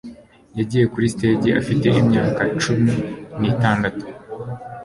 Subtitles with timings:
[0.59, 2.93] Yagiye kuri stage afite imyaka cumi
[3.39, 4.03] nitandatu